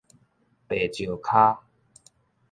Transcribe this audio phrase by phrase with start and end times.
[0.67, 1.61] 白石跤